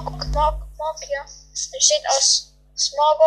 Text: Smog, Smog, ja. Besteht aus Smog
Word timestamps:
Smog, 0.00 0.24
Smog, 0.74 0.96
ja. 1.10 1.22
Besteht 1.52 2.06
aus 2.08 2.54
Smog 2.76 3.20